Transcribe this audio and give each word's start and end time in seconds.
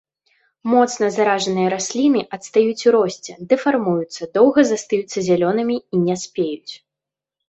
Моцна 0.71 1.07
заражаныя 1.17 1.65
расліны 1.73 2.23
адстаюць 2.37 2.85
у 2.91 2.93
росце, 2.95 3.35
дэфармуюцца, 3.51 4.29
доўга 4.39 4.59
застаюцца 4.71 5.17
зялёнымі 5.29 5.77
і 5.97 6.01
не 6.07 6.15
спеюць. 6.23 6.73